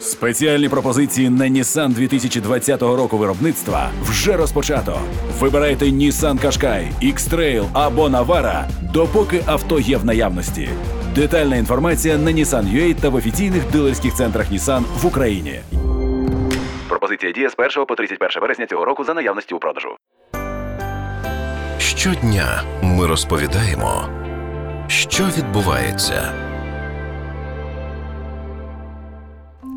[0.00, 5.00] Спеціальні пропозиції на Nissan 2020 року виробництва вже розпочато.
[5.38, 10.68] Вибирайте Nissan Qashqai, X-Trail або Navara, допоки авто є в наявності.
[11.14, 15.60] Детальна інформація на Nissan.ua та в офіційних дилерських центрах Nissan в Україні.
[16.88, 19.88] Пропозиція діє з 1 по 31 вересня цього року за наявності у продажу.
[21.78, 24.08] Щодня ми розповідаємо,
[24.88, 26.49] що відбувається.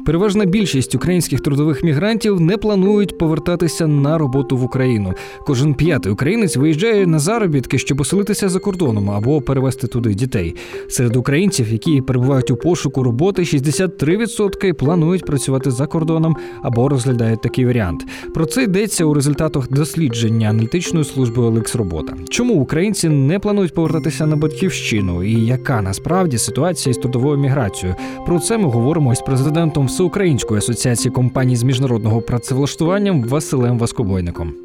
[0.05, 5.13] Переважна більшість українських трудових мігрантів не планують повертатися на роботу в Україну.
[5.45, 10.55] Кожен п'ятий українець виїжджає на заробітки, щоб оселитися за кордоном або перевезти туди дітей.
[10.89, 17.65] Серед українців, які перебувають у пошуку роботи, 63% планують працювати за кордоном або розглядають такий
[17.65, 18.05] варіант.
[18.33, 22.13] Про це йдеться у результатах дослідження аналітичної служби Олекс Робота.
[22.29, 27.95] Чому українці не планують повертатися на батьківщину і яка насправді ситуація з трудовою міграцією?
[28.25, 34.55] Про це ми говоримо із президентом Всеукраїнської асоціації компаній з міжнародного працевлаштування Василем Васкобойником.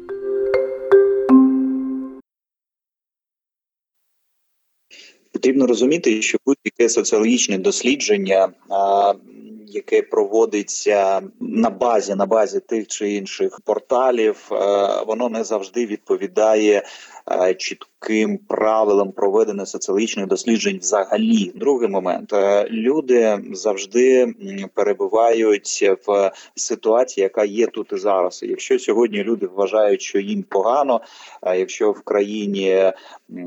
[5.33, 8.49] Потрібно розуміти, що будь-яке соціологічне дослідження,
[9.67, 14.47] яке проводиться на базі на базі тих чи інших порталів,
[15.07, 16.83] воно не завжди відповідає
[17.57, 20.77] чітким правилам проведення соціологічних досліджень.
[20.81, 24.33] Взагалі, другий момент е, люди завжди
[24.73, 28.39] перебувають в ситуації, яка є тут і зараз.
[28.43, 31.01] Якщо сьогодні люди вважають, що їм погано,
[31.41, 32.91] а якщо в країні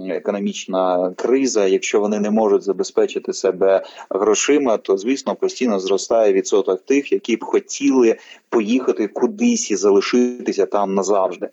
[0.09, 7.13] економічна криза, якщо вони не можуть забезпечити себе грошима, то звісно постійно зростає відсоток тих,
[7.13, 8.17] які б хотіли
[8.49, 11.49] поїхати кудись і залишитися там назавжди.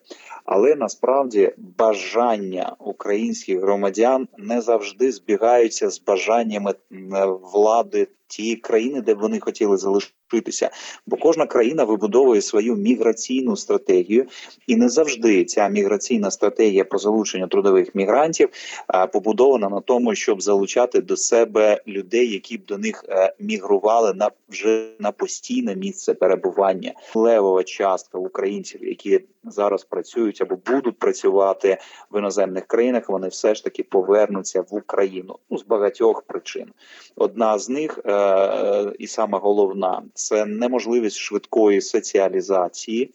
[0.51, 6.73] Але насправді бажання українських громадян не завжди збігаються з бажаннями
[7.53, 10.18] влади тієї країни, де вони хотіли залишитися.
[11.07, 14.25] Бо кожна країна вибудовує свою міграційну стратегію,
[14.67, 18.49] і не завжди ця міграційна стратегія про залучення трудових мігрантів
[19.13, 24.31] побудована на тому, щоб залучати до себе людей, які б до них е, мігрували на
[24.49, 26.93] вже на постійне місце перебування.
[27.15, 31.77] Левова частка українців, які зараз працюють або будуть працювати
[32.11, 36.67] в іноземних країнах, вони все ж таки повернуться в Україну ну, з багатьох причин.
[37.15, 43.13] Одна з них е, е, і саме головна це неможливість швидкої соціалізації.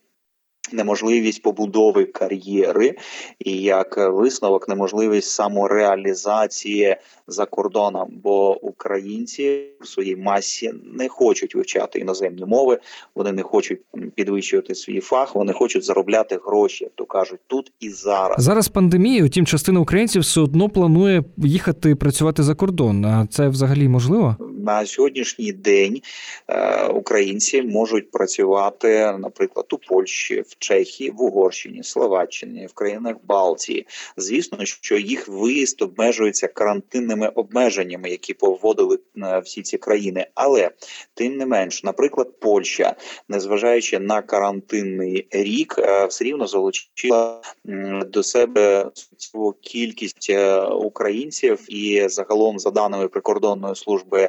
[0.73, 2.95] Неможливість побудови кар'єри,
[3.39, 11.99] і як висновок, неможливість самореалізації за кордоном, бо українці в своїй масі не хочуть вивчати
[11.99, 12.79] іноземні мови,
[13.15, 13.81] вони не хочуть
[14.15, 18.45] підвищувати свій фах, вони хочуть заробляти гроші, як то кажуть, тут і зараз.
[18.45, 23.05] Зараз пандемія, утім, частина українців все одно планує їхати працювати за кордон.
[23.05, 24.37] А це взагалі можливо?
[24.65, 26.03] На сьогоднішній день
[26.49, 28.89] е, українці можуть працювати,
[29.19, 33.87] наприклад, у Польщі, в Чехії, в Угорщині, Словаччині, в країнах Балтії.
[34.17, 40.27] Звісно, що їх виїзд обмежується карантинними обмеженнями, які поводили е, всі ці країни.
[40.35, 40.71] Але
[41.15, 42.97] тим не менш, наприклад, Польща,
[43.29, 47.41] незважаючи на карантинний рік, е, все рівно залучила
[48.07, 48.91] до себе
[49.61, 50.33] кількість
[50.81, 54.29] українців, і загалом, за даними прикордонної служби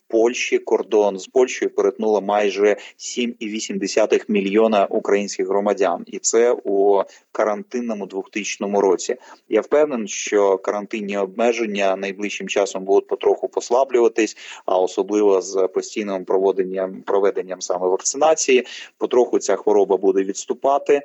[0.11, 7.01] Польщі, кордон з Польщею перетнуло майже 7,8 мільйона українських громадян, і це у
[7.31, 9.15] карантинному 2000 році.
[9.49, 17.01] Я впевнений, що карантинні обмеження найближчим часом будуть потроху послаблюватись, а особливо з постійним проводенням
[17.01, 18.65] проведенням саме вакцинації,
[18.97, 21.01] потроху ця хвороба буде відступати.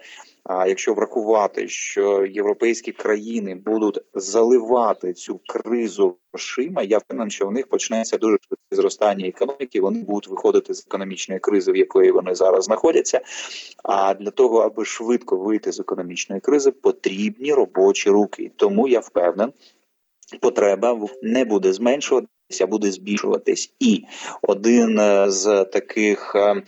[0.49, 7.53] А якщо врахувати, що європейські країни будуть заливати цю кризу грошима, я впевнений, що в
[7.53, 9.81] них почнеться дуже швидке зростання економіки.
[9.81, 13.21] Вони будуть виходити з економічної кризи, в якої вони зараз знаходяться.
[13.85, 18.51] А для того, аби швидко вийти з економічної кризи, потрібні робочі руки.
[18.57, 19.55] Тому я впевнений,
[20.41, 22.36] потреба не буде зменшуватися, а
[22.67, 23.73] буде збільшуватись.
[23.81, 24.05] І
[24.43, 26.63] один е, з таких е,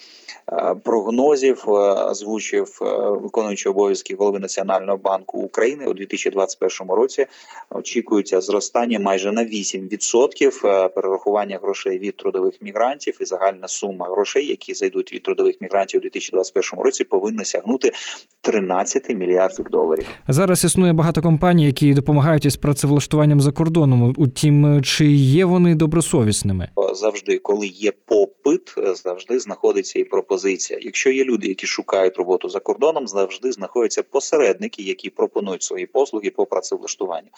[0.52, 2.78] е, прогнозів озвучив
[3.22, 7.26] виконуючий обов'язки голови Національного банку України у 2021 році.
[7.70, 14.46] Очікується зростання майже на 8% е, перерахування грошей від трудових мігрантів, і загальна сума грошей,
[14.46, 17.92] які зайдуть від трудових мігрантів у 2021 році, повинна сягнути
[18.40, 20.06] 13 мільярдів доларів.
[20.28, 24.14] Зараз існує багато компаній, які допомагають із працевлаштуванням за кордоном.
[24.16, 26.68] Утім, чи є вони людьми добросовісними.
[26.94, 30.78] завжди, коли є попит, е, завжди знаходиться і пропозиція.
[30.82, 36.30] Якщо є люди, які шукають роботу за кордоном, завжди знаходяться посередники, які пропонують свої послуги
[36.30, 37.28] по працевлаштуванню.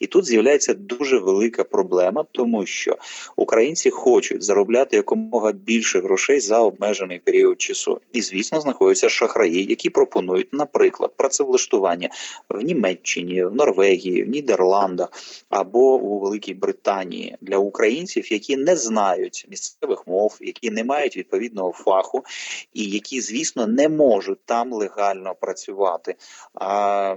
[0.00, 2.96] І тут з'являється дуже велика проблема, тому що
[3.36, 8.00] українці хочуть заробляти якомога більше грошей за обмежений період часу.
[8.12, 12.08] І звісно, знаходяться шахраї, які пропонують, наприклад, працевлаштування
[12.48, 15.08] в Німеччині, в Норвегії, в Нідерландах
[15.50, 21.72] або у Великій Британії для українців, які не знають місцевих мов, які не мають відповідного
[21.72, 22.24] фаху,
[22.72, 26.14] і які, звісно, не можуть там легально працювати.
[26.54, 27.16] А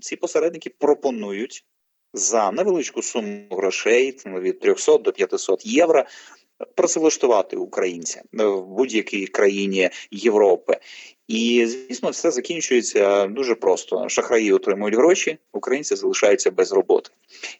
[0.00, 1.64] ці посередники пропонують
[2.14, 6.04] за невеличку суму грошей від 300 до 500 євро.
[6.74, 10.76] Працевлаштувати українця в будь-якій країні Європи,
[11.28, 17.10] і звісно, все закінчується дуже просто: шахраї отримують гроші, українці залишаються без роботи.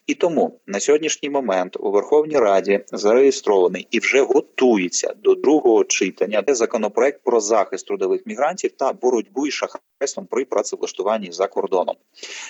[0.07, 6.43] І тому на сьогоднішній момент у Верховній Раді зареєстрований і вже готується до другого читання
[6.43, 11.97] де законопроект про захист трудових мігрантів та боротьбу із шахрайством при працевлаштуванні за кордоном.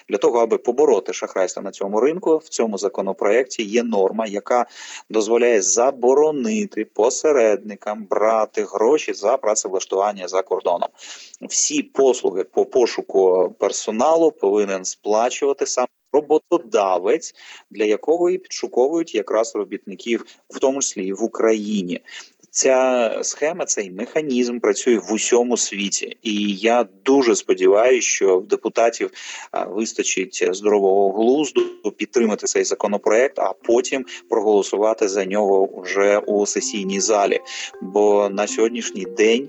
[0.09, 4.67] Для того аби побороти шахрайство на цьому ринку, в цьому законопроекті є норма, яка
[5.11, 10.89] дозволяє заборонити посередникам брати гроші за працевлаштування за кордоном.
[11.49, 17.35] Всі послуги по пошуку персоналу повинен сплачувати сам роботодавець,
[17.71, 22.01] для якого і підшуковують якраз робітників, в тому числі і в Україні.
[22.55, 29.11] Ця схема, цей механізм працює в усьому світі, і я дуже сподіваюся, що в депутатів
[29.69, 31.61] вистачить здорового глузду
[31.97, 37.41] підтримати цей законопроект, а потім проголосувати за нього вже у сесійній залі.
[37.83, 39.49] Бо на сьогоднішній день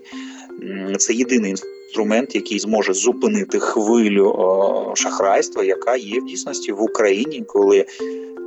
[0.98, 4.36] це єдиний інструмент, який зможе зупинити хвилю
[4.96, 7.86] шахрайства, яка є в дійсності в Україні, коли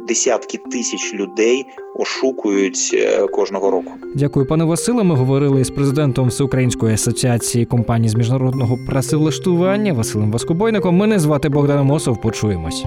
[0.08, 1.64] десятки тисяч людей
[1.94, 3.90] ошукують е, кожного року.
[4.14, 5.04] Дякую, пане Василе.
[5.04, 10.96] Ми говорили з президентом Всеукраїнської асоціації компаній з міжнародного працевлаштування Василем Воскобойником.
[10.96, 12.20] Мене звати Богдан Мосов.
[12.20, 12.84] Почуємось.